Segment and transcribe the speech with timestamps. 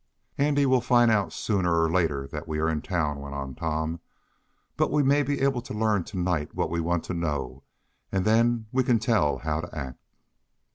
[0.39, 3.99] "Andy will find out, sooner or later, that we are in town," went on Tom,
[4.75, 7.61] "but we may be able to learn to night what we want to know,
[8.11, 10.01] and then we can tell how to act."